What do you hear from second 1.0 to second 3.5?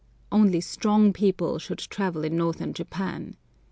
people should travel in northern Japan.